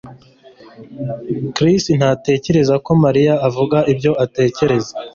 [1.55, 4.93] Chris ntatekereza ko Mariya avuga ibyo atekereza